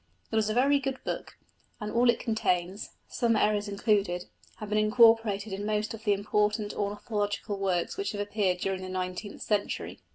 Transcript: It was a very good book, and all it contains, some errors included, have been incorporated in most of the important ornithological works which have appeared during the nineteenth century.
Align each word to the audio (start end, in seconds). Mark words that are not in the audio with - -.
It 0.31 0.35
was 0.35 0.49
a 0.49 0.55
very 0.55 0.79
good 0.79 0.97
book, 1.03 1.37
and 1.79 1.91
all 1.91 2.09
it 2.09 2.17
contains, 2.19 2.89
some 3.07 3.35
errors 3.35 3.67
included, 3.67 4.25
have 4.55 4.69
been 4.69 4.79
incorporated 4.79 5.53
in 5.53 5.63
most 5.63 5.93
of 5.93 6.05
the 6.05 6.13
important 6.13 6.73
ornithological 6.73 7.59
works 7.59 7.97
which 7.97 8.13
have 8.13 8.21
appeared 8.21 8.57
during 8.57 8.81
the 8.81 8.89
nineteenth 8.89 9.43
century. 9.43 9.99